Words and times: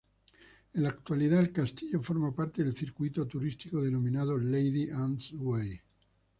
En 0.73 0.81
la 0.81 0.89
actualidad 0.89 1.39
el 1.41 1.51
castillo 1.51 2.01
forma 2.01 2.33
parte 2.33 2.63
del 2.63 2.73
circuito 2.73 3.27
turístico 3.27 3.79
denominado 3.83 4.35
Lady 4.35 4.89
Anne's 4.89 5.31
Way. 5.33 5.79